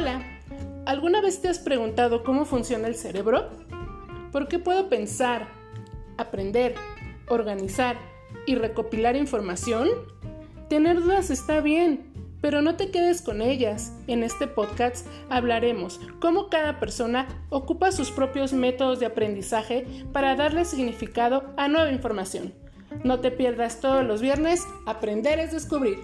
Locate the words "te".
1.42-1.48, 12.76-12.90, 23.20-23.30